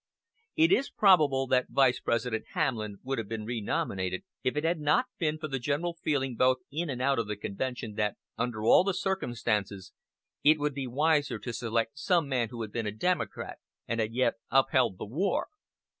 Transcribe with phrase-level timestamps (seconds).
[0.55, 5.05] It is probable that Vice President Hamlin would have been renominated, if it had not
[5.19, 8.83] been for the general feeling both in and out of the convention that, under all
[8.83, 9.93] the circumstances,
[10.43, 14.11] it would be wiser to select some man who had been a Democrat, and had
[14.15, 15.49] yet upheld the war.